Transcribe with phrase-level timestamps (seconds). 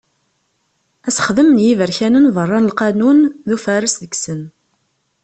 [1.07, 4.41] Asexdem n yiberkanen barra n lqanun d ufares deg-sen.